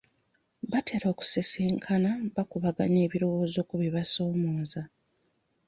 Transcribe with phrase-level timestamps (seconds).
[0.71, 4.81] Batera okusisinkana bakubaganya ebirowooza ku bibasoomooza.